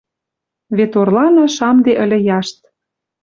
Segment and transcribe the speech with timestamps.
[0.77, 2.57] Вет орлана шамде ыльы яшт.